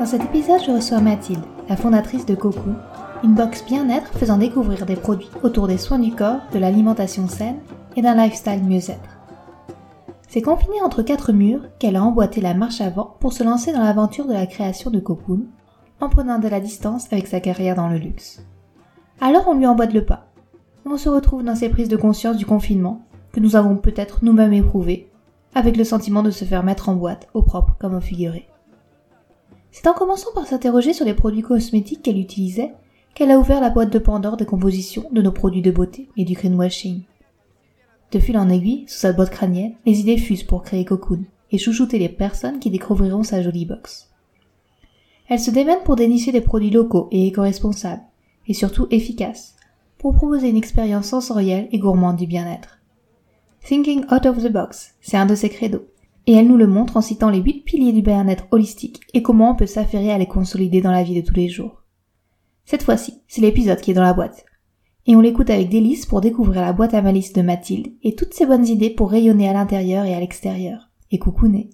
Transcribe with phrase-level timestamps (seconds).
[0.00, 2.74] Dans cet épisode, je reçois Mathilde, la fondatrice de Cocoon,
[3.22, 7.58] une box bien-être faisant découvrir des produits autour des soins du corps, de l'alimentation saine
[7.96, 9.18] et d'un lifestyle mieux-être.
[10.26, 13.82] C'est confiné entre quatre murs qu'elle a emboîté la marche avant pour se lancer dans
[13.82, 15.42] l'aventure de la création de Cocoon,
[16.00, 18.42] en prenant de la distance avec sa carrière dans le luxe.
[19.20, 20.28] Alors on lui emboîte le pas.
[20.86, 24.54] On se retrouve dans ces prises de conscience du confinement que nous avons peut-être nous-mêmes
[24.54, 25.10] éprouvées,
[25.54, 28.49] avec le sentiment de se faire mettre en boîte, au propre comme au figuré.
[29.72, 32.74] C'est en commençant par s'interroger sur les produits cosmétiques qu'elle utilisait
[33.14, 36.24] qu'elle a ouvert la boîte de Pandore des compositions de nos produits de beauté et
[36.24, 37.02] du greenwashing.
[38.12, 41.58] De fil en aiguille, sous sa boîte crânienne, les idées fusent pour créer Cocoon et
[41.58, 44.10] chouchouter les personnes qui découvriront sa jolie box.
[45.28, 48.02] Elle se démène pour dénicher des produits locaux et éco-responsables,
[48.48, 49.54] et surtout efficaces,
[49.98, 52.78] pour proposer une expérience sensorielle et gourmande du bien-être.
[53.62, 55.84] Thinking out of the box, c'est un de ses credos,
[56.26, 59.52] et elle nous le montre en citant les huit piliers du bien-être holistique et comment
[59.52, 61.82] on peut s'affairer à les consolider dans la vie de tous les jours.
[62.64, 64.44] Cette fois-ci, c'est l'épisode qui est dans la boîte.
[65.06, 68.34] Et on l'écoute avec délice pour découvrir la boîte à malice de Mathilde et toutes
[68.34, 70.90] ses bonnes idées pour rayonner à l'intérieur et à l'extérieur.
[71.10, 71.70] Et coucouner.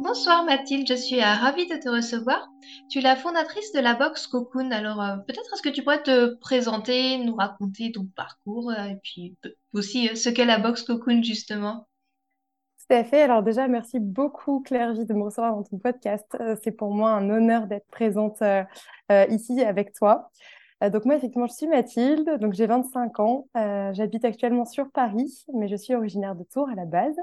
[0.00, 2.48] Bonsoir Mathilde, je suis euh, ravie de te recevoir.
[2.88, 4.70] Tu es la fondatrice de la box Cocoon.
[4.70, 8.96] Alors euh, peut-être est-ce que tu pourrais te présenter, nous raconter ton parcours euh, et
[9.02, 9.36] puis
[9.72, 11.88] aussi ce qu'est la box Cocoon justement?
[12.78, 13.22] Tout à fait.
[13.22, 16.36] Alors déjà, merci beaucoup Claire Vie de me recevoir dans ton podcast.
[16.62, 18.40] C'est pour moi un honneur d'être présente
[19.10, 20.30] ici avec toi.
[20.80, 23.48] Donc moi, effectivement, je suis Mathilde, donc j'ai 25 ans.
[23.92, 27.16] J'habite actuellement sur Paris, mais je suis originaire de Tours à la base.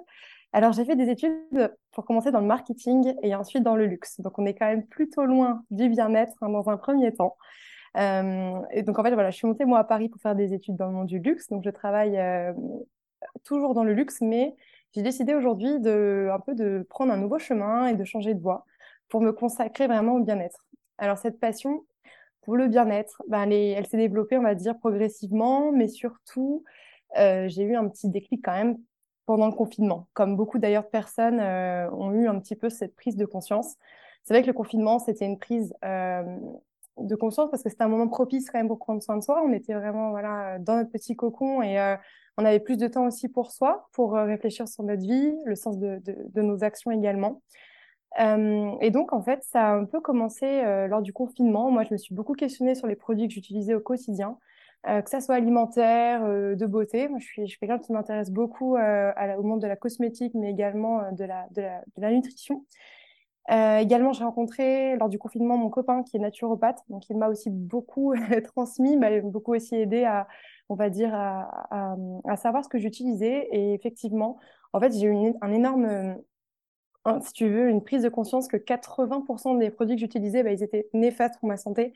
[0.53, 4.22] Alors, j'ai fait des études pour commencer dans le marketing et ensuite dans le luxe.
[4.22, 7.35] Donc, on est quand même plutôt loin du bien-être hein, dans un premier temps.
[7.97, 10.53] Euh, et donc, en fait, voilà, je suis montée moi à Paris pour faire des
[10.53, 11.50] études dans le monde du luxe.
[11.50, 12.53] Donc, je travaille euh,
[13.44, 14.56] toujours dans le luxe, mais
[14.94, 18.41] j'ai décidé aujourd'hui de un peu de prendre un nouveau chemin et de changer de
[18.41, 18.66] voie
[19.09, 20.66] pour me consacrer vraiment au bien-être.
[20.97, 21.85] Alors, cette passion
[22.41, 26.63] pour le bien-être, ben, elle, s'est développée, on va dire, progressivement, mais surtout,
[27.17, 28.77] euh, j'ai eu un petit déclic quand même
[29.25, 32.96] pendant le confinement, comme beaucoup d'ailleurs de personnes euh, ont eu un petit peu cette
[32.96, 33.75] prise de conscience.
[34.24, 36.24] C'est vrai que le confinement, c'était une prise euh,
[36.97, 39.44] de conscience parce que c'était un moment propice quand même pour prendre soin de soi.
[39.44, 41.96] On était vraiment voilà dans notre petit cocon et euh,
[42.38, 45.78] on avait plus de temps aussi pour soi, pour réfléchir sur notre vie, le sens
[45.80, 46.02] de,
[46.36, 47.42] nos actions également.
[48.19, 51.72] et donc, en fait, ça a un peu commencé lors du confinement.
[51.72, 54.38] Moi, je me suis beaucoup questionnée sur les produits que j'utilisais au quotidien.
[54.88, 57.07] Euh, que ça soit alimentaire, euh, de beauté.
[57.07, 60.34] Moi, je suis, je suis quelqu'un qui m'intéresse beaucoup euh, au monde de la cosmétique,
[60.35, 62.66] mais également de la, nutrition.
[63.50, 67.50] également, j'ai rencontré lors du confinement mon copain qui est naturopathe, donc il m'a aussi
[67.50, 68.13] beaucoup
[68.44, 70.28] transmis, m'a beaucoup aussi aidé à,
[70.69, 71.95] on va dire, à,
[72.38, 73.47] savoir ce que j'utilisais.
[73.51, 74.38] Et effectivement,
[74.74, 76.16] en fait, j'ai eu un énorme
[77.22, 80.63] si tu veux, une prise de conscience que 80% des produits que j'utilisais, bah, ils
[80.63, 81.94] étaient néfastes pour ma santé.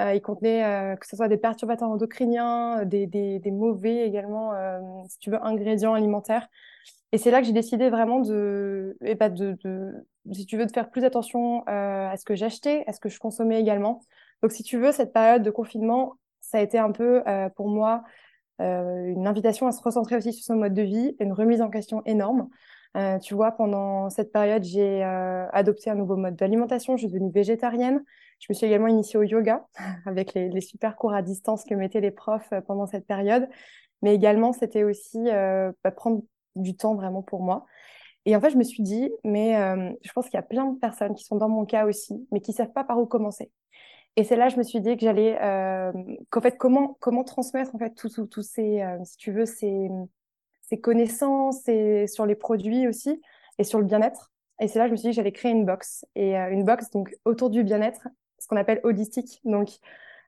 [0.00, 4.52] Euh, ils contenaient euh, que ce soit des perturbateurs endocriniens, des, des, des mauvais également,
[4.54, 6.48] euh, si tu veux, ingrédients alimentaires.
[7.12, 9.92] Et c'est là que j'ai décidé vraiment de, et bah de, de,
[10.32, 13.18] si tu veux, de faire plus attention à ce que j'achetais, à ce que je
[13.18, 14.02] consommais également.
[14.42, 17.22] Donc, si tu veux, cette période de confinement, ça a été un peu
[17.56, 18.04] pour moi
[18.58, 22.02] une invitation à se recentrer aussi sur son mode de vie, une remise en question
[22.04, 22.50] énorme.
[22.96, 26.96] Euh, tu vois, pendant cette période, j'ai euh, adopté un nouveau mode d'alimentation.
[26.96, 28.02] Je suis devenue végétarienne.
[28.38, 29.66] Je me suis également initiée au yoga
[30.06, 33.48] avec les, super cours à distance que mettaient les profs euh, pendant cette période.
[34.02, 36.22] Mais également, c'était aussi bah, prendre
[36.54, 37.66] du temps vraiment pour moi.
[38.26, 39.54] Et en fait, je me suis dit, mais
[40.04, 42.40] je pense qu'il y a plein de personnes qui sont dans mon cas aussi, mais
[42.40, 43.50] qui savent pas par où commencer.
[44.14, 45.36] Et c'est là que je me suis dit que j'allais,
[46.30, 49.90] qu'en fait, comment comment transmettre en fait tous ces, si tu veux, ces
[50.68, 53.20] ses connaissances et sur les produits aussi
[53.58, 54.30] et sur le bien-être.
[54.60, 56.50] Et c'est là que je me suis dit que j'allais créer une box et euh,
[56.50, 58.08] une box donc autour du bien-être,
[58.48, 59.40] qu'on appelle holistique.
[59.44, 59.68] Donc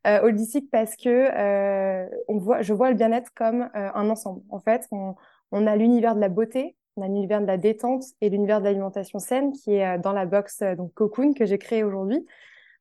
[0.06, 4.40] euh, holistique parce que euh, on voit, je vois le bien-être comme euh, un ensemble.
[4.48, 8.30] En fait, on, a l'univers de la beauté, on a l'univers de la détente et
[8.30, 12.26] l'univers de l'alimentation saine qui est dans la box donc Cocoon que j'ai créée aujourd'hui.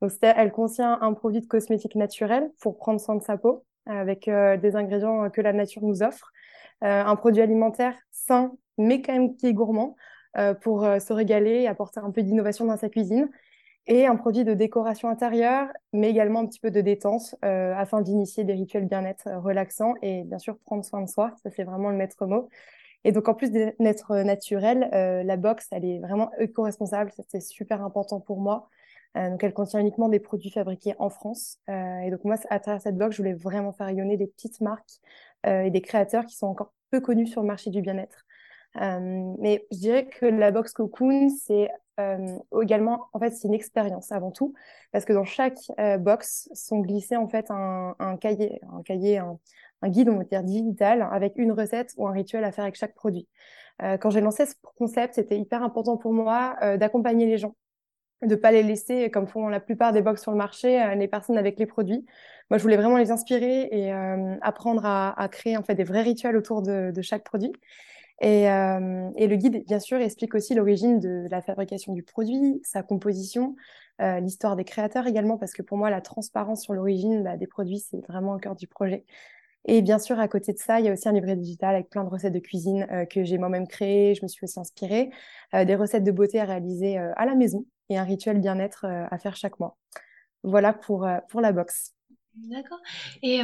[0.02, 4.30] Donc elle contient un produit de cosmétique naturel pour prendre soin de sa peau avec
[4.30, 6.32] des ingrédients que la nature nous offre.
[6.86, 9.98] Euh, un produit alimentaire sain, mais quand même qui est gourmand.
[10.62, 13.30] pour se régaler et apporter un peu d'innovation dans sa cuisine
[13.88, 18.02] et un produit de décoration intérieure, mais également un petit peu de détente euh, afin
[18.02, 21.34] d'initier des rituels bien-être euh, relaxants et bien sûr prendre soin de soi.
[21.42, 22.50] Ça, c'est vraiment le maître mot.
[23.04, 27.12] Et donc, en plus d'être naturelle, euh, la box, elle est vraiment éco-responsable.
[27.14, 28.70] Ça, c'est super important pour moi.
[29.16, 31.58] donc, elle contient uniquement des produits fabriqués en France.
[31.68, 35.00] et donc, moi, à travers cette box, je voulais vraiment faire rayonner des petites marques
[35.48, 38.26] et des créateurs qui sont encore peu connus sur le marché du bien-être.
[38.76, 41.70] mais je dirais que la box Cocoon, c'est
[42.62, 44.54] également, en fait, c'est une expérience avant tout,
[44.92, 49.90] parce que dans chaque euh, box sont glissés en fait un, cahier, un cahier, un,
[49.90, 52.96] guide, on va dire digital, avec une recette ou un rituel à faire avec chaque
[52.96, 53.28] produit.
[53.82, 57.56] Euh, quand j'ai lancé ce concept, c'était hyper important pour moi d'accompagner les gens,
[58.22, 61.38] de pas les laisser comme font la plupart des box sur le marché, les personnes
[61.38, 62.06] avec les produits.
[62.50, 63.92] Moi, je voulais vraiment les inspirer et
[64.42, 67.54] apprendre à, créer en fait des vrais rituels autour de chaque produit.
[68.22, 72.60] Et, euh, et, le guide, bien sûr, explique aussi l'origine de la fabrication du produit,
[72.64, 73.56] sa composition,
[74.02, 77.48] euh, l'histoire des créateurs également, parce que pour moi, la transparence sur l'origine bah, des
[77.48, 79.06] produits, c'est vraiment au cœur du projet.
[79.66, 81.90] Et bien sûr, à côté de ça, il y a aussi un livret digital avec
[81.90, 84.16] plein de recettes de cuisine euh, que j'ai moi-même créées.
[84.16, 85.12] Je me suis aussi inspirée,
[85.54, 89.36] des recettes de beauté à réaliser à la maison et un rituel bien-être à faire
[89.36, 89.78] chaque mois.
[90.44, 91.96] Voilà pour, pour la box.
[92.36, 92.80] D'accord.
[93.24, 93.42] Et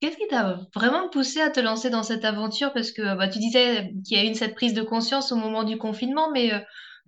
[0.00, 2.72] Qu'est-ce qui t'a vraiment poussé à te lancer dans cette aventure?
[2.72, 5.64] Parce que bah, tu disais qu'il y a eu cette prise de conscience au moment
[5.64, 6.58] du confinement, mais euh,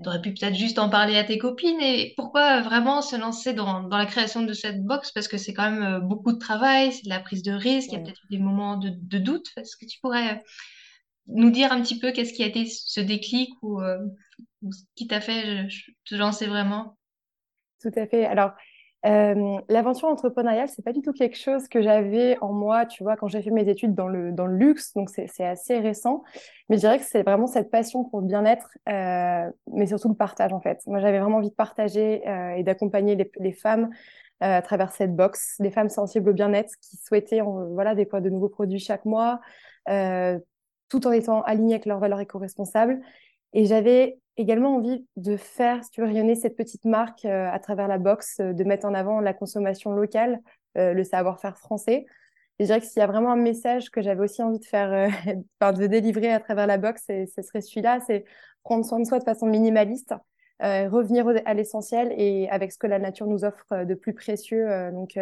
[0.03, 1.81] tu aurais pu peut-être juste en parler à tes copines.
[1.81, 5.13] Et pourquoi vraiment se lancer dans, dans la création de cette box?
[5.13, 7.91] Parce que c'est quand même euh, beaucoup de travail, c'est de la prise de risque,
[7.93, 9.49] il y a peut-être eu des moments de, de doute.
[9.59, 10.43] Est-ce que tu pourrais
[11.27, 13.99] nous dire un petit peu qu'est-ce qui a été ce déclic ou, euh,
[14.63, 15.69] ou ce qui t'a fait
[16.07, 16.97] te lancer vraiment?
[17.81, 18.25] Tout à fait.
[18.25, 18.53] Alors,
[19.07, 23.17] euh, l'aventure entrepreneuriale, c'est pas du tout quelque chose que j'avais en moi, tu vois,
[23.17, 26.25] quand j'ai fait mes études dans le, dans le luxe, donc c'est assez récent.
[26.69, 30.15] Mais je dirais que c'est vraiment cette passion pour le bien-être, euh, mais surtout le
[30.17, 30.81] partage en fait.
[30.87, 33.91] Moi, j'avais vraiment envie de partager euh, et d'accompagner les, les, femmes
[34.43, 38.31] euh, à travers cette box, des femmes sensibles au bien-être qui souhaitaient voilà, déployer de
[38.31, 39.41] nouveaux produits chaque mois,
[39.89, 40.39] euh,
[40.89, 43.01] tout en étant alignées avec leurs valeurs éco-responsables.
[43.53, 47.59] Et j'avais également envie de faire, si tu veux, rayonner cette petite marque euh, à
[47.59, 50.41] travers la box, euh, de mettre en avant la consommation locale,
[50.79, 52.07] euh, le savoir-faire français.
[52.59, 54.65] Et je dirais que s'il y a vraiment un message que j'avais aussi envie de
[54.65, 55.11] faire,
[55.61, 58.25] de délivrer à travers la box, ce serait celui-là, c'est
[58.63, 60.15] prendre soin de soi de façon minimaliste,
[60.61, 64.91] revenir à l'essentiel et avec ce que la nature nous offre de plus précieux.
[64.91, 65.17] donc,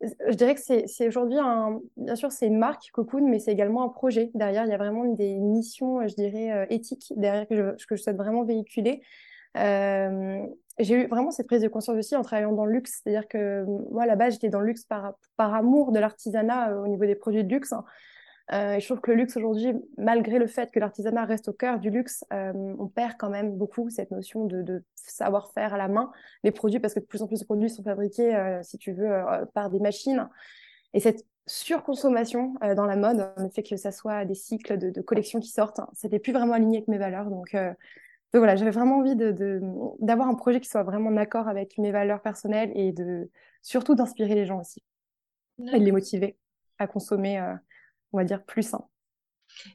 [0.00, 1.80] je dirais que c'est aujourd'hui un.
[1.96, 4.30] Bien sûr, c'est une marque, Cocoon, mais c'est également un projet.
[4.34, 8.16] Derrière, il y a vraiment des missions, je dirais, euh, éthiques derrière que je, souhaite
[8.16, 9.02] vraiment véhiculer.
[9.56, 10.42] Euh,
[10.78, 13.00] j'ai eu vraiment cette prise de conscience aussi en travaillant dans le luxe.
[13.02, 16.72] C'est-à-dire que moi, à la base, j'étais dans le luxe par, par amour de l'artisanat
[16.72, 17.72] euh, au niveau des produits de luxe.
[18.52, 21.52] Euh, et je trouve que le luxe aujourd'hui, malgré le fait que l'artisanat reste au
[21.52, 25.78] cœur du luxe, euh, on perd quand même beaucoup cette notion de, de savoir-faire à
[25.78, 26.12] la main
[26.44, 28.92] les produits, parce que de plus en plus de produits sont fabriqués, euh, si tu
[28.92, 30.28] veux, par des machines.
[30.94, 35.00] Et cette surconsommation dans la mode, le fait que ça soit des cycles de, de
[35.00, 37.30] collections qui sortent, hein, c'était plus vraiment aligné avec mes valeurs.
[37.30, 39.60] Donc, donc voilà, j'avais vraiment envie de,
[40.00, 43.30] d'avoir un projet qui soit vraiment en accord avec mes valeurs personnelles et de
[43.62, 44.82] surtout d'inspirer les gens aussi
[45.72, 46.36] et de les motiver
[46.78, 47.40] à consommer
[48.16, 48.84] on va dire, plus sain.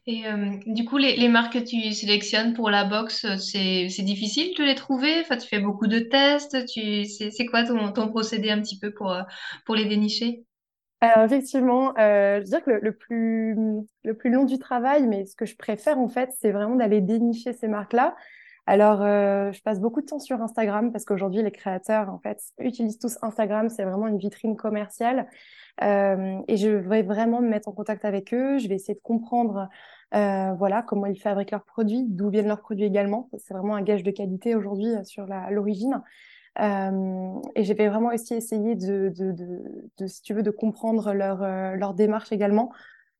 [0.05, 4.63] Et euh, du coup, les, marques que tu sélectionnes pour la box, c'est difficile de
[4.63, 5.21] les trouver?
[5.21, 9.11] Enfin, Tu fais beaucoup de tests C'est quoi ton, ton, procédé un petit peu pour,
[9.11, 9.21] euh,
[9.65, 10.43] pour les dénicher?
[11.03, 13.55] Alors effectivement, euh, je veux dire que le, plus,
[14.03, 17.01] le plus long du travail, mais ce que je préfère en fait, c'est vraiment d'aller
[17.01, 18.15] dénicher ces marques-là.
[18.67, 22.99] Alors, je passe beaucoup de temps sur Instagram parce qu'aujourd'hui, les créateurs en fait utilisent
[22.99, 23.69] tous Instagram.
[23.69, 25.27] C'est vraiment une vitrine commerciale.
[25.81, 28.57] Euh, et je vais vraiment me mettre en contact avec eux.
[28.59, 29.69] Je vais essayer de comprendre
[30.13, 33.29] euh, voilà, comment ils fabriquent leurs produits, d'où viennent leurs produits également.
[33.37, 36.01] C'est vraiment un gage de qualité aujourd'hui euh, sur l'origine.
[36.59, 39.11] Euh, et je vais vraiment aussi essayer de,
[40.05, 42.71] si tu veux, de comprendre euh, leur démarche également.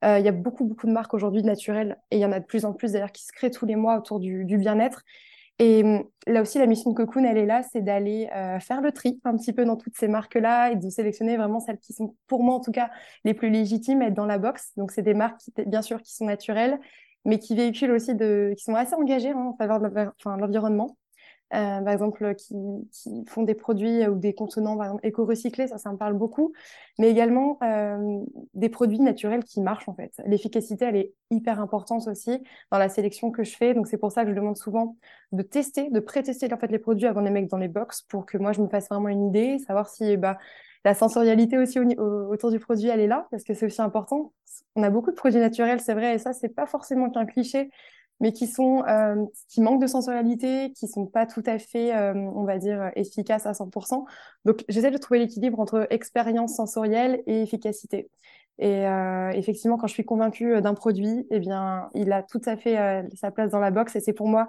[0.04, 2.40] Euh, il y a beaucoup, beaucoup de marques aujourd'hui naturelles et il y en a
[2.40, 5.04] de plus en plus d'ailleurs qui se créent tous les mois autour du, bien-être.
[5.60, 8.82] Et hum, là aussi, la mission de Cocoon, elle est là, c'est d'aller euh, faire
[8.82, 11.94] le tri un petit peu dans toutes ces marques-là et de sélectionner vraiment celles qui
[11.94, 12.90] sont, pour moi en tout cas,
[13.26, 14.72] les plus légitimes à être dans la box.
[14.78, 16.80] Donc, c'est des marques, bien sûr, qui sont naturelles,
[17.26, 19.88] mais qui véhiculent aussi de, qui sont assez engagées hein, en faveur de
[20.26, 20.98] l'environnement.
[21.54, 22.56] Euh, par exemple, qui,
[22.92, 26.54] qui, font des produits ou des contenants éco-recyclés, ça, ça me parle beaucoup,
[26.98, 28.20] mais également euh,
[28.54, 30.14] des produits naturels qui marchent en fait.
[30.26, 32.42] L'efficacité, elle est hyper importante aussi
[32.72, 34.96] dans la sélection que je fais, donc c'est pour ça que je demande souvent
[35.34, 38.02] de tester, de pré-tester en fait les produits avant de les mettre dans les box
[38.04, 40.38] pour que moi je me fasse vraiment une idée, savoir si bah,
[40.84, 44.34] la sensorialité aussi autour du produit, elle est là, parce que c'est aussi important.
[44.76, 47.70] On a beaucoup de produits naturels, c'est vrai, et ça, c'est pas forcément qu'un cliché
[48.22, 48.84] mais qui sont
[49.50, 53.54] qui manquent de sensorialité, qui sont pas tout à fait, on va dire, efficaces à
[53.54, 54.06] 100%.
[54.46, 58.10] Donc j'essaie de trouver l'équilibre entre expérience sensorielle et efficacité.
[58.60, 58.86] Et
[59.34, 63.32] effectivement, quand je suis convaincue d'un produit, eh bien, il a tout à fait sa
[63.32, 63.96] place dans la box.
[63.96, 64.48] Et c'est pour moi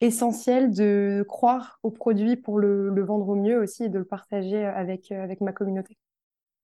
[0.00, 4.04] essentiel de croire au produit pour le, le, vendre au mieux aussi et de le
[4.04, 5.96] partager avec, avec ma communauté.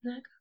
[0.02, 0.33] D'accord.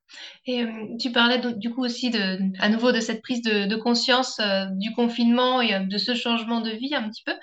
[0.46, 0.66] Et
[1.00, 4.40] tu parlais du coup aussi de, à nouveau de cette prise de, de conscience
[4.72, 7.34] du confinement et de ce changement de vie un petit peu.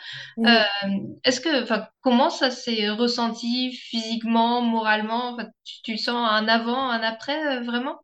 [1.24, 1.66] Est-ce que,
[2.00, 5.36] comment ça s'est ressenti physiquement, moralement?
[5.64, 8.00] Tu, tu, sens un avant, un après, vraiment?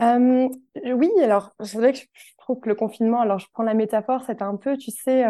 [0.00, 2.04] Oui, alors c'est vrai que je,
[2.38, 5.24] trouve que le confinement, alors je prends la métaphore, c'était un peu, tu sais,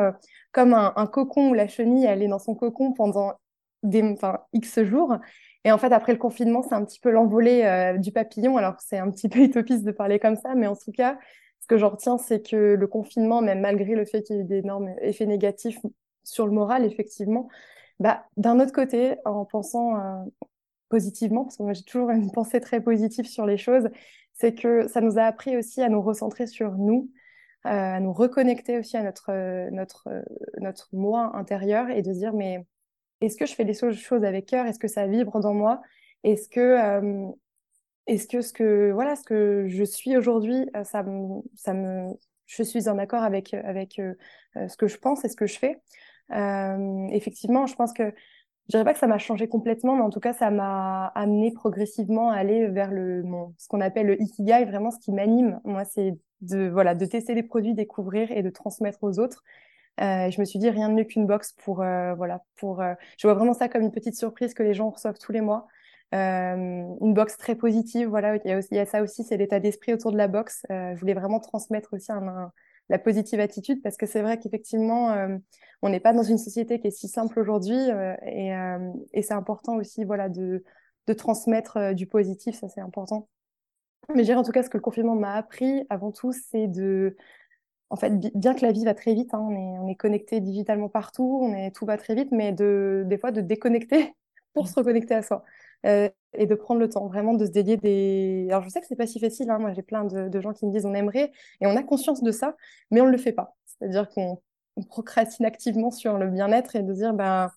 [0.53, 3.35] comme un, un, cocon où la chenille, elle est dans son cocon pendant
[3.83, 4.17] des,
[4.53, 5.17] X jours.
[5.65, 8.57] Et en fait, après le confinement, c'est un petit peu l'envolée euh, du papillon.
[8.57, 11.19] Alors, c'est un petit peu utopiste de parler comme ça, mais en tout cas,
[11.61, 14.43] ce que j'en retiens, c'est que le confinement, même malgré le fait qu'il y ait
[14.43, 15.79] eu d'énormes effets négatifs
[16.25, 17.49] sur le moral, effectivement,
[18.01, 20.25] bah, d'un autre côté, en pensant euh,
[20.89, 23.89] positivement, parce que moi j'ai toujours une pensée très positive sur les choses,
[24.35, 27.11] c'est que ça nous a appris aussi à nous recentrer sur nous,
[27.67, 29.33] euh, à nous reconnecter aussi à notre,
[29.71, 30.09] notre,
[30.61, 32.65] notre moi intérieur et de dire, mais
[33.21, 34.67] est-ce que je fais des choses avec cœur?
[34.67, 35.81] Est-ce que ça vibre dans moi?
[36.25, 37.31] Est-ce que, euh,
[38.07, 42.09] est-ce que ce que voilà, ce que je suis aujourd'hui, euh, ça me, ça me,
[42.47, 44.15] je suis en accord avec avec euh,
[44.69, 45.81] ce que je pense et ce que je fais?
[47.11, 48.13] effectivement, je pense que
[48.69, 51.53] je dirais pas que ça m'a changé complètement, mais en tout cas, ça m'a amené
[51.53, 53.25] progressivement à aller vers le
[53.57, 54.67] ce qu'on appelle le ikigai.
[54.67, 58.51] Vraiment, ce qui m'anime, moi, c'est de voilà, de tester des produits, découvrir et de
[58.51, 59.43] transmettre aux autres.
[60.01, 62.95] Euh, je me suis dit rien de mieux qu'une box pour euh, voilà pour euh,
[63.19, 65.67] je vois vraiment ça comme une petite surprise que les gens reçoivent tous les mois.
[66.13, 70.17] une box très positive, voilà, il y a, ça aussi, c'est l'état d'esprit autour de
[70.17, 70.65] la box.
[70.71, 72.11] je voulais vraiment transmettre aussi
[72.89, 75.15] la positive attitude parce que c'est vrai qu'effectivement,
[75.83, 77.77] on n'est pas dans une société qui est si simple aujourd'hui
[78.27, 78.53] et,
[79.13, 80.65] et c'est important aussi, voilà, de,
[81.07, 83.29] de transmettre du positif, ça c'est important.
[84.15, 86.69] Mais je dirais en tout cas ce que le confinement m'a appris avant tout, c'est
[86.69, 87.17] de
[87.91, 90.41] en fait, bien que la vie va très vite, hein, on est, on est connecté
[90.41, 94.15] digitalement partout, on est, tout va très vite, mais de, des fois de déconnecter
[94.55, 94.69] pour mmh.
[94.69, 95.45] se reconnecter à soi
[95.87, 98.47] euh, et de prendre le temps vraiment de se dédier des.
[98.51, 100.53] Alors je sais que c'est pas si facile, hein, moi j'ai plein de, de, gens
[100.53, 102.57] qui me disent on aimerait et on a conscience de ça,
[102.91, 103.57] mais on ne le fait pas.
[103.67, 104.41] C'est-à-dire qu'on
[104.89, 107.51] procrastine activement sur le bien-être et de dire ben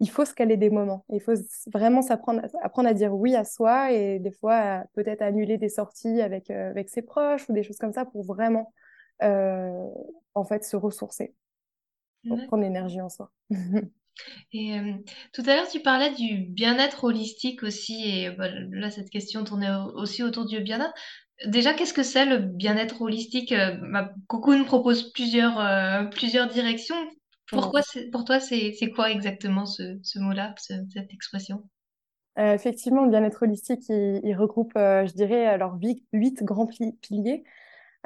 [0.00, 1.04] il faut se caler des moments.
[1.10, 1.34] Il faut
[1.72, 6.20] vraiment s'apprendre apprendre à dire oui à soi et des fois peut-être annuler des sorties
[6.20, 8.72] avec, euh, avec ses proches ou des choses comme ça pour vraiment
[9.20, 11.34] en fait, se ressourcer,
[12.28, 13.32] pour prendre l'énergie en soi.
[14.52, 14.92] Et euh,
[15.32, 19.74] tout à l'heure, tu parlais du bien-être holistique aussi, et bah, là, cette question tournait
[19.94, 20.94] aussi autour du bien-être.
[21.46, 23.52] Déjà, qu'est-ce que c'est le bien-être holistique?
[23.52, 26.96] Euh, bah, Cocoon propose plusieurs, plusieurs directions.
[27.48, 31.62] Pourquoi pour toi, c'est quoi exactement ce, ce mot-là, cette expression?
[32.38, 37.44] Effectivement, le bien-être holistique, il, regroupe, je dirais, alors huit grands piliers.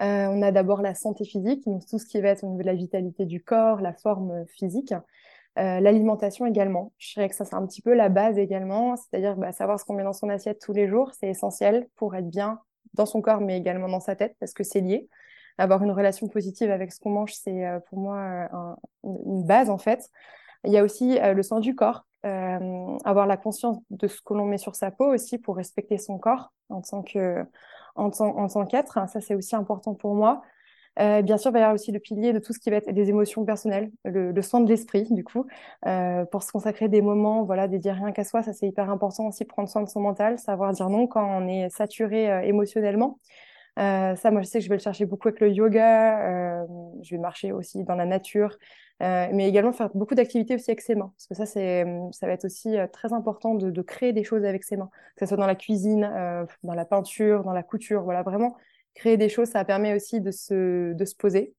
[0.00, 2.62] Euh, on a d'abord la santé physique, donc tout ce qui va être au niveau
[2.62, 4.94] de la vitalité du corps, la forme physique.
[5.58, 6.92] Euh, l'alimentation également.
[6.96, 9.84] Je dirais que ça, c'est un petit peu la base également, c'est-à-dire bah, savoir ce
[9.84, 12.60] qu'on met dans son assiette tous les jours, c'est essentiel pour être bien
[12.94, 15.08] dans son corps, mais également dans sa tête, parce que c'est lié.
[15.58, 18.48] Avoir une relation positive avec ce qu'on mange, c'est euh, pour moi
[19.04, 20.08] une base en fait.
[20.64, 24.44] Il y a aussi le sens du corps, avoir la conscience de ce que l'on
[24.44, 27.44] met sur sa peau aussi pour respecter son corps en tant que
[27.96, 28.98] en tant, en qu'être.
[29.08, 30.42] Ça, c'est aussi important pour moi.
[30.98, 32.76] Euh, bien sûr, il va y avoir aussi le pilier de tout ce qui va
[32.76, 35.46] être des émotions personnelles, le, le soin de l'esprit, du coup,
[35.86, 39.28] euh, pour se consacrer des moments, voilà, dédier rien qu'à soi, ça c'est hyper important
[39.28, 43.18] aussi, prendre soin de son mental, savoir dire non quand on est saturé euh, émotionnellement.
[43.80, 46.62] Euh, ça, moi, je sais que je vais le chercher beaucoup avec le yoga.
[46.62, 46.66] Euh,
[47.02, 48.58] je vais marcher aussi dans la nature,
[49.02, 52.32] euh, mais également faire beaucoup d'activités aussi avec ses mains, parce que ça, ça va
[52.32, 55.46] être aussi très important de, créer des choses avec ses mains, que ce soit dans
[55.46, 56.02] la cuisine,
[56.62, 58.02] dans la peinture, dans la couture.
[58.02, 58.54] Voilà, vraiment
[58.94, 61.54] créer des choses, ça permet aussi de se, de se poser.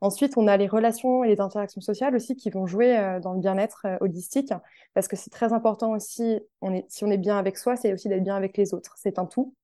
[0.00, 3.40] Ensuite, on a les relations et les interactions sociales aussi qui vont jouer dans le
[3.40, 4.54] bien-être holistique,
[4.94, 6.40] parce que c'est très important aussi,
[6.88, 8.94] si on est bien avec soi, c'est aussi d'être bien avec les autres.
[8.96, 9.54] C'est un tout.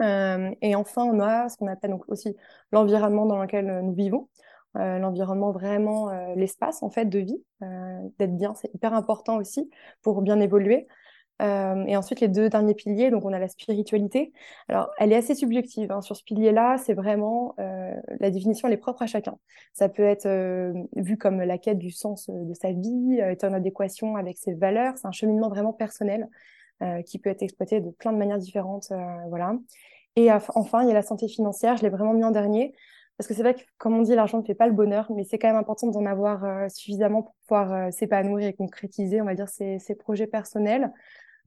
[0.00, 2.36] Euh, et enfin, on a ce qu'on appelle donc aussi
[2.72, 4.28] l'environnement dans lequel euh, nous vivons.
[4.76, 7.40] Euh, l'environnement vraiment l'espace en fait de vie
[8.18, 9.70] d'être bien c'est hyper important aussi
[10.02, 10.88] pour bien évoluer.
[11.40, 14.32] Et ensuite les deux derniers piliers donc on a la spiritualité.
[14.68, 16.00] Alors elle est assez subjective hein.
[16.00, 19.38] sur ce pilier là c'est vraiment la définition elle est propre à chacun.
[19.74, 20.28] Ça peut être
[20.96, 24.94] vu comme la quête du sens de sa vie être en adéquation avec ses valeurs.
[24.96, 26.28] C'est un cheminement vraiment personnel
[27.06, 28.88] qui peut être exploité de plein de manières différentes.
[28.90, 29.56] Euh, voilà.
[30.16, 32.74] Et enfin, il y a la santé financière, je l'ai vraiment mis en dernier.
[33.16, 35.24] Parce que c'est vrai que, comme on dit, l'argent ne fait pas le bonheur, mais
[35.24, 39.48] c'est quand même important d'en avoir suffisamment pour pouvoir s'épanouir et concrétiser, on va dire,
[39.48, 40.92] ses, ses projets personnels.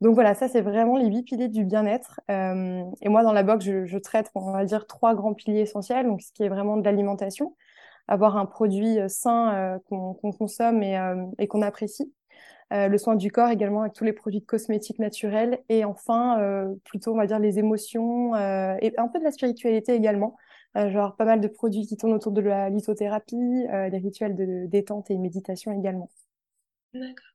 [0.01, 2.21] Donc voilà, ça c'est vraiment les huit piliers du bien-être.
[2.29, 6.05] Euh, et moi dans la box, je, traite, on va dire, trois grands piliers essentiels.
[6.05, 7.55] Donc ce qui est vraiment de l'alimentation,
[8.07, 10.99] avoir un produit euh, sain euh, qu'on consomme et,
[11.39, 12.13] et qu'on apprécie.
[12.71, 15.59] Le soin du corps également avec tous les produits de cosmétiques naturels.
[15.69, 20.35] Et enfin, plutôt, on va dire, les émotions et un peu de la spiritualité également.
[20.75, 25.09] genre pas mal de produits qui tournent autour de la lithothérapie, des rituels de détente
[25.09, 26.09] et méditation également.
[26.93, 27.25] D'accord.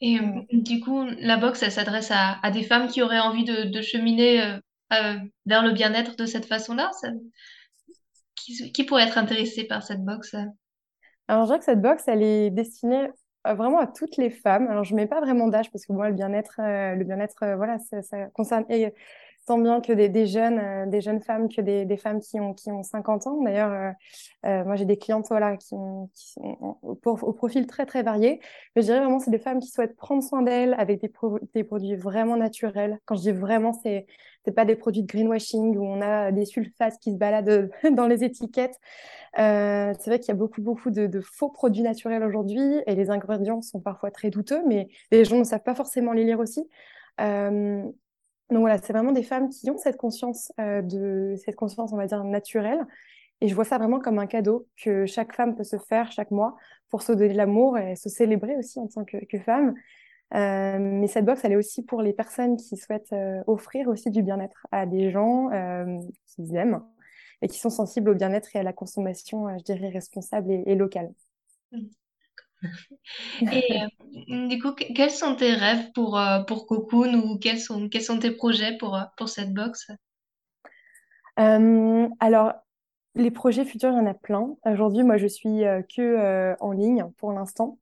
[0.00, 3.44] Et euh, du coup, la boxe, elle s'adresse à, à des femmes qui auraient envie
[3.44, 4.58] de, de cheminer euh,
[4.92, 6.90] euh, vers le bien-être de cette façon-là?
[8.34, 10.36] Qui, qui pourrait être intéressé par cette boxe?
[11.28, 13.08] Alors, je dirais que cette boxe, elle est destinée
[13.54, 14.68] vraiment à toutes les femmes.
[14.68, 18.26] Alors, je mets pas vraiment d'âge parce que moi, le bien-être, le bien-être, voilà, ça,
[18.34, 18.64] concerne
[19.46, 22.70] tant bien que des, jeunes, euh, des jeunes femmes que des, femmes qui ont, qui
[22.70, 23.42] ont 50 ans.
[23.42, 23.90] D'ailleurs, euh,
[24.46, 26.10] euh, moi, j'ai des clientes voilà, qui, sont
[26.82, 28.40] au, profil très, très varié.
[28.74, 31.94] Mais je dirais vraiment, c'est des femmes qui souhaitent prendre soin d'elles avec des, produits
[31.94, 32.98] vraiment naturels.
[33.04, 34.06] Quand je dis vraiment, c'est
[34.44, 38.06] c'est pas des produits de greenwashing où on a des sulfates qui se baladent dans
[38.06, 38.78] les étiquettes.
[39.36, 43.60] C'est vrai qu'il y a beaucoup, beaucoup de, faux produits naturels aujourd'hui et les ingrédients
[43.60, 46.68] sont parfois très douteux, mais les gens ne savent pas forcément les lire aussi.
[48.50, 51.96] Donc voilà, c'est vraiment des femmes qui ont cette conscience euh, de cette conscience, on
[51.96, 52.86] va dire naturelle.
[53.40, 56.30] Et je vois ça vraiment comme un cadeau que chaque femme peut se faire chaque
[56.30, 56.56] mois
[56.88, 59.74] pour se donner de l'amour et se célébrer aussi en tant que, femme.
[60.34, 64.10] Euh, mais cette box, elle est aussi pour les personnes qui souhaitent euh, offrir aussi
[64.10, 65.50] du bien-être à des gens
[66.26, 66.82] qu'ils aiment
[67.42, 70.74] et qui sont sensibles au bien-être et à la consommation, je dirais, responsable et, et
[70.74, 71.12] locale.
[73.52, 77.88] Et euh, du coup, quels sont tes rêves pour, euh, pour Cocoon ou quels sont,
[77.88, 79.90] quels sont tes projets pour, euh, pour cette box?
[81.38, 82.54] alors,
[83.14, 84.56] les projets futurs, il y en a plein.
[84.64, 87.78] Aujourd'hui, moi, je suis que en ligne pour l'instant.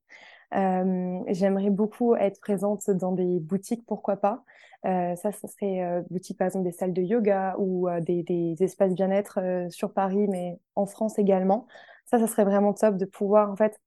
[0.51, 4.43] j'aimerais beaucoup être présente dans des boutiques, pourquoi pas.
[4.83, 9.39] ça, ça serait boutique, par exemple, des salles de yoga ou des, des, espaces bien-être
[9.71, 11.69] sur Paris, mais en France également.
[12.07, 13.79] Ça, ça serait vraiment top de pouvoir, en fait,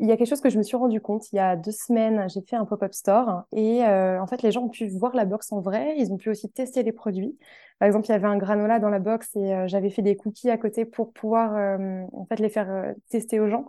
[0.00, 1.72] il y a quelque chose que je me suis rendu compte il y a deux
[1.72, 2.26] semaines.
[2.30, 5.26] J'ai fait un pop-up store et euh, en fait, les gens ont pu voir la
[5.26, 5.94] box en vrai.
[5.98, 7.38] Ils ont pu aussi tester les produits.
[7.78, 10.16] Par exemple, il y avait un granola dans la box et euh, j'avais fait des
[10.16, 13.66] cookies à côté pour pouvoir euh, en fait les faire tester aux gens.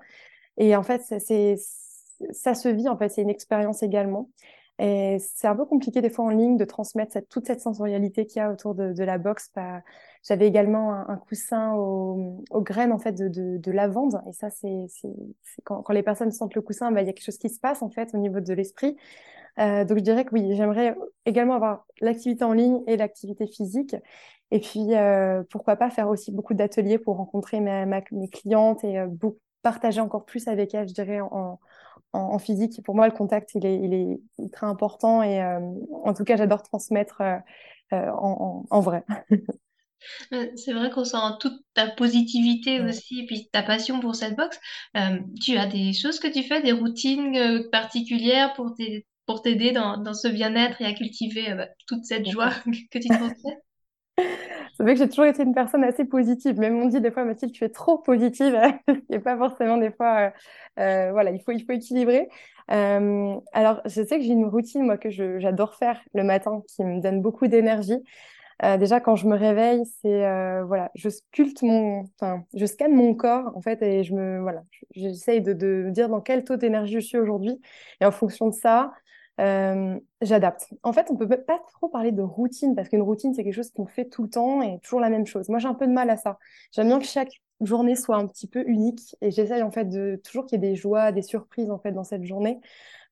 [0.58, 1.58] Et en fait, c'est
[2.32, 3.10] ça se vit en fait.
[3.10, 4.30] C'est une expérience également.
[4.80, 8.40] Et c'est un peu compliqué des fois en ligne de transmettre toute cette sensorialité qu'il
[8.40, 9.52] y a autour de, la box.
[10.24, 14.22] J'avais également un, coussin aux, graines en fait de, de, de lavande.
[14.30, 14.86] Et ça, c'est
[15.64, 17.82] quand, les personnes sentent le coussin, bah, il y a quelque chose qui se passe
[17.82, 18.98] en fait au niveau de l'esprit.
[19.60, 23.96] Euh, donc je dirais que oui, j'aimerais également avoir l'activité en ligne et l'activité physique.
[24.52, 29.08] Et puis euh, pourquoi pas faire aussi beaucoup d'ateliers pour rencontrer mes clientes et euh,
[29.62, 31.60] partager encore plus avec elles, je dirais, en,
[32.40, 32.82] physique.
[32.84, 34.20] Pour moi, le contact, il est,
[34.52, 35.42] très important et
[36.04, 37.22] en tout cas, j'adore transmettre
[37.92, 39.06] en, vrai.
[40.56, 44.60] C'est vrai qu'on sent toute ta positivité aussi et puis ta passion pour cette boxe.
[45.42, 50.28] tu as des choses que tu fais, des routines particulières pour t'aider dans, dans ce
[50.28, 52.52] bien-être et à cultiver bah, toute cette joie
[52.92, 53.62] que tu transmets?
[54.82, 56.58] C'est vrai que j'ai toujours été une personne assez positive.
[56.60, 58.58] Même on dit des fois, Mathilde, tu es trop positive.
[59.10, 60.30] et pas forcément des fois, euh,
[60.80, 62.30] euh, voilà, il faut, il faut équilibrer.
[62.72, 66.84] Euh, alors, je sais que j'ai une routine, moi, que j'adore faire le matin, qui
[66.84, 68.00] me donne beaucoup d'énergie.
[68.64, 72.94] Euh, déjà, quand je me réveille, c'est euh, voilà, je sculpte mon, enfin, je scanne
[72.94, 76.94] mon corps en fait et je me voilà, j'essaye de, dire dans quel taux d'énergie
[76.94, 77.60] je suis aujourd'hui
[78.02, 78.92] et en fonction de ça,
[79.40, 80.70] euh, j'adapte.
[80.84, 83.72] En fait, on peut pas trop parler de routine parce qu'une routine, c'est quelque chose
[83.72, 85.50] qu'on fait tout le temps et toujours la même chose.
[85.50, 86.38] Moi, j'ai un peu de mal à ça.
[86.72, 90.22] J'aime bien que chaque journée soit un petit peu unique et j'essaye en fait de
[90.24, 92.60] toujours qu'il y ait des joies, des surprises en fait dans cette journée.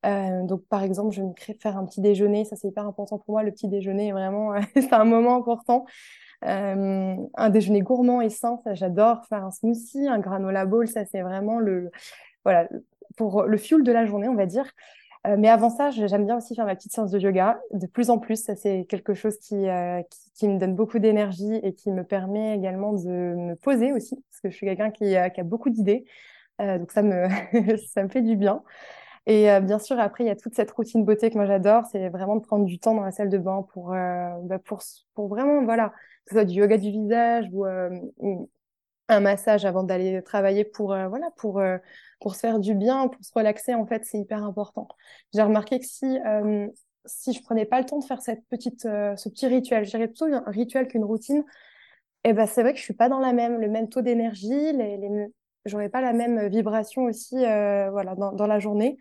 [0.06, 2.46] Euh, donc, par exemple, je vais me faire un petit déjeuner.
[2.46, 3.44] Ça, c'est hyper important pour moi.
[3.44, 5.86] Le petit déjeuner, vraiment, c'est un moment important.
[6.46, 9.26] Euh, un déjeuner gourmand et sain, ça, j'adore.
[9.28, 11.92] Faire un smoothie, un granola bowl, ça, c'est vraiment le,
[12.46, 12.68] voilà,
[13.18, 14.66] pour le fuel de la journée, on va dire.
[15.28, 17.60] Euh, mais avant ça, j'aime bien aussi faire ma petite séance de yoga.
[17.74, 19.66] De plus en plus, ça c'est quelque chose qui,
[20.36, 24.40] qui, me donne beaucoup d'énergie et qui me permet également de me poser aussi, parce
[24.40, 26.06] que je suis quelqu'un qui, a beaucoup d'idées.
[26.58, 27.28] Donc ça me,
[27.94, 28.64] ça me fait du bien.
[29.26, 31.86] Et euh, bien sûr, après, il y a toute cette routine beauté que moi j'adore,
[31.92, 34.82] c'est vraiment de prendre du temps dans la salle de bain pour, bah, pour,
[35.14, 35.90] pour vraiment, voilà,
[36.26, 37.66] que ce soit du yoga du visage ou,
[38.18, 38.50] ou
[39.10, 41.62] un massage avant d'aller travailler pour, voilà, pour
[42.20, 44.88] pour se faire du bien, pour se relaxer, en fait, c'est hyper important.
[45.34, 46.68] J'ai remarqué que si, euh,
[47.06, 49.92] si je prenais pas le temps de faire cette petite, euh, ce petit rituel, je
[49.92, 51.44] dirais plutôt un rituel qu'une routine,
[52.26, 54.50] Eh ben, c'est vrai que je suis pas dans la même, le même taux d'énergie,
[54.74, 55.28] les, les,
[55.66, 58.98] j'aurais pas la même vibration aussi, euh, voilà, dans, dans, la journée.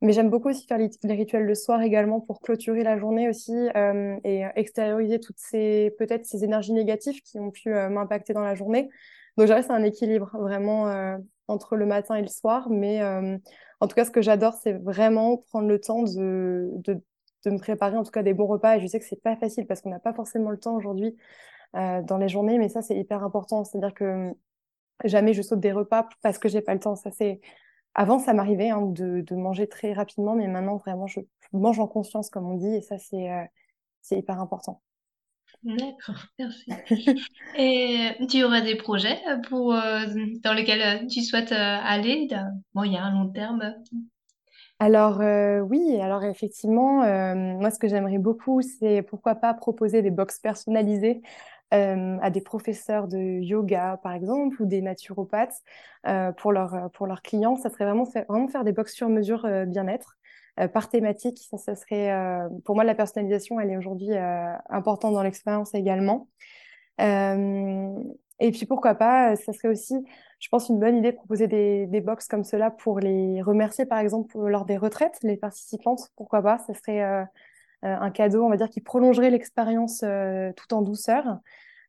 [0.00, 3.52] Mais j'aime beaucoup aussi faire les, rituels le soir également pour clôturer la journée aussi
[3.76, 8.42] euh, et extérioriser toutes ces, peut-être ces énergies négatives qui ont pu euh, m'impacter dans
[8.42, 8.90] la journée.
[9.36, 11.16] Donc, je c'est un équilibre vraiment
[11.46, 12.68] entre le matin et le soir.
[12.70, 17.00] Mais en tout cas, ce que j'adore, c'est vraiment prendre le temps de, de,
[17.44, 18.76] de, me préparer en tout cas des bons repas.
[18.76, 21.16] Et je sais que c'est pas facile parce qu'on n'a pas forcément le temps aujourd'hui
[21.72, 23.62] dans les journées, mais ça, c'est hyper important.
[23.62, 24.34] C'est-à-dire que
[25.04, 26.96] jamais je saute des repas parce que j'ai pas le temps.
[26.96, 27.40] Ça, c'est
[27.94, 31.20] avant, ça m'arrivait hein, de, de, manger très rapidement, mais maintenant, vraiment, je,
[31.52, 33.44] mange en conscience, comme on dit, et ça, c'est euh,
[34.02, 34.82] c'est hyper important.
[35.62, 36.70] D'accord, merci.
[37.56, 40.06] Et tu aurais des projets pour, euh,
[40.42, 43.74] dans lesquels tu souhaites aller, d'un moyen, à long terme?
[44.80, 50.02] Alors euh, oui, alors effectivement, euh, moi ce que j'aimerais beaucoup, c'est pourquoi pas proposer
[50.02, 51.20] des box personnalisées
[51.74, 55.62] euh, à des professeurs de yoga, par exemple, ou des naturopathes
[56.06, 57.56] euh, pour, leur, pour leurs clients.
[57.56, 60.16] Ça serait vraiment, vraiment faire des box sur mesure euh, bien-être
[60.72, 61.38] par thématique.
[61.48, 62.12] Ça, ça serait,
[62.64, 64.10] pour moi, la personnalisation, elle est aujourd'hui
[64.68, 66.26] importante dans l'expérience également.
[66.98, 69.94] et puis pourquoi pas, ça serait aussi,
[70.40, 73.86] je pense, une bonne idée de proposer des, des box comme cela pour les remercier,
[73.86, 76.10] par exemple, lors des retraites, les participantes.
[76.16, 77.24] Pourquoi pas, ça serait euh,
[77.82, 81.38] un cadeau, on va dire, qui prolongerait l'expérience euh, tout en douceur.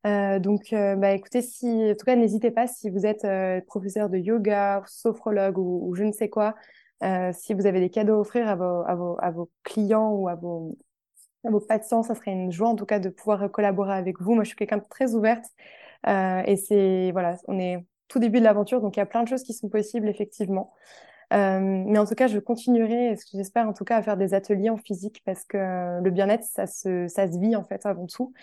[0.08, 3.62] Euh, donc, euh, bah, écoutez, si, en tout cas, n'hésitez pas si vous êtes euh,
[3.62, 6.56] professeur de yoga, sophrologue ou, je ne sais quoi,
[7.34, 10.28] si vous avez des cadeaux à offrir à vos, à vos, à vos clients ou
[10.28, 10.78] à vos,
[11.45, 14.36] à vos patients, ça serait une joie en tout cas de pouvoir collaborer avec vous.
[14.36, 15.45] Moi, je suis quelqu'un de très ouverte
[16.08, 19.30] et c'est voilà, on est tout début de l'aventure, donc il y a plein de
[19.30, 20.73] choses qui sont possibles effectivement.
[21.31, 24.69] Euh, mais en tout cas, je continuerai, j'espère en tout cas, à faire des ateliers
[24.69, 28.33] en physique parce que le bien-être, ça se, ça se vit en fait avant tout.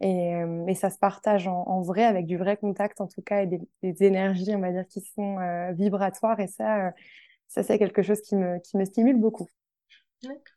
[0.00, 3.22] Et, euh, et ça se partage en, en, vrai avec du vrai contact en tout
[3.22, 6.38] cas et des, des énergies, on va dire, qui sont euh, vibratoires.
[6.38, 6.92] Et ça,
[7.48, 9.48] ça c'est quelque chose qui me, qui me stimule beaucoup.
[10.22, 10.56] D'accord.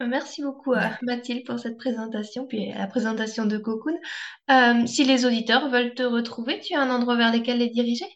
[0.00, 3.96] Merci beaucoup à Mathilde pour cette présentation, puis la présentation de Cocoon.
[4.50, 8.06] Euh, si les auditeurs veulent te retrouver, tu as un endroit vers lequel les diriger?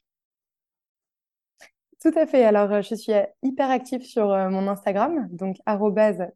[2.04, 2.44] Tout à fait.
[2.44, 5.56] Alors, euh, je suis euh, hyper active sur euh, mon Instagram, donc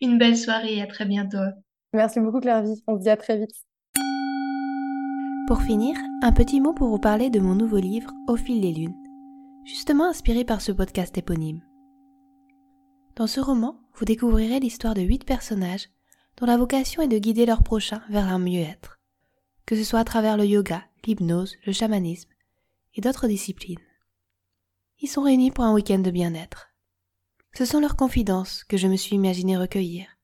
[0.00, 1.38] une belle soirée et à très bientôt.
[1.94, 3.64] Merci beaucoup Clairvy, on se dit à très vite.
[5.46, 8.72] Pour finir, un petit mot pour vous parler de mon nouveau livre Au fil des
[8.72, 8.94] lunes,
[9.64, 11.62] justement inspiré par ce podcast éponyme.
[13.16, 15.88] Dans ce roman, vous découvrirez l'histoire de huit personnages
[16.36, 19.00] dont la vocation est de guider leurs prochains vers un mieux-être,
[19.64, 22.28] que ce soit à travers le yoga, l'hypnose, le chamanisme
[22.96, 23.80] et d'autres disciplines.
[25.00, 26.68] Ils sont réunis pour un week-end de bien-être.
[27.54, 30.17] Ce sont leurs confidences que je me suis imaginé recueillir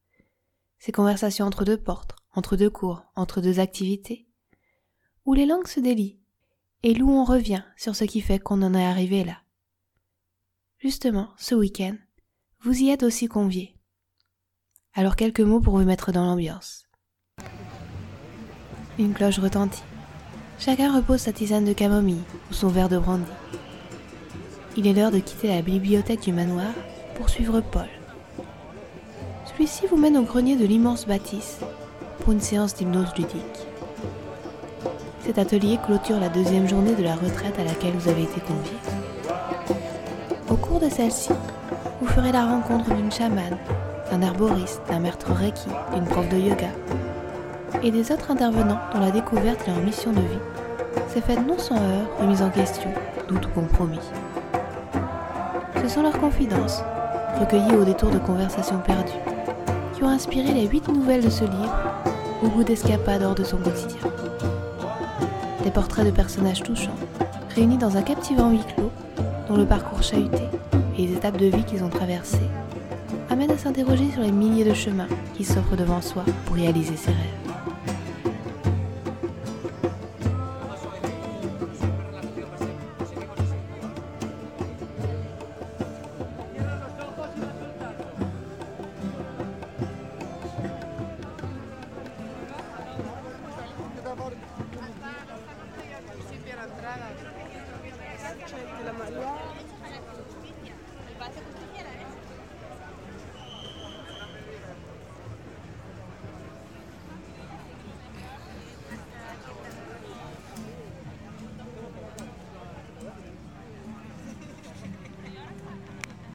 [0.85, 4.29] ces conversations entre deux portes, entre deux cours, entre deux activités,
[5.25, 6.21] où les langues se délient,
[6.83, 9.39] et où on revient sur ce qui fait qu'on en est arrivé là.
[10.79, 11.97] Justement, ce week-end,
[12.61, 13.75] vous y êtes aussi conviés.
[14.93, 16.87] Alors quelques mots pour vous mettre dans l'ambiance.
[18.99, 19.85] Une cloche retentit.
[20.59, 23.25] Chacun repose sa tisane de camomille ou son verre de brandy.
[24.77, 26.75] Il est l'heure de quitter la bibliothèque du manoir
[27.15, 27.89] pour suivre Paul,
[29.55, 31.61] celui-ci vous mène au grenier de l'immense bâtisse
[32.21, 33.67] pour une séance d'hypnose ludique.
[35.25, 38.73] Cet atelier clôture la deuxième journée de la retraite à laquelle vous avez été convié.
[40.51, 41.31] Au cours de celle-ci,
[42.01, 43.57] vous ferez la rencontre d'une chamane,
[44.11, 46.69] d'un herboriste, d'un maître reiki, d'une prof de yoga
[47.83, 51.59] et des autres intervenants dont la découverte et leur mission de vie s'est faite non
[51.59, 52.91] sans heurts, remise en question,
[53.29, 54.01] doute ou compromis.
[55.81, 56.83] Ce sont leurs confidences,
[57.39, 59.34] recueillies au détour de conversations perdues,
[60.05, 61.77] ont inspiré les huit nouvelles de ce livre,
[62.43, 64.01] au goût d'escapade hors de son quotidien.
[65.63, 66.97] Des portraits de personnages touchants,
[67.55, 68.91] réunis dans un captivant huis clos,
[69.49, 70.43] dont le parcours chahuté
[70.99, 72.51] et les étapes de vie qu'ils ont traversées,
[73.31, 77.11] amènent à s'interroger sur les milliers de chemins qui s'offrent devant soi pour réaliser ses
[77.11, 77.44] rêves.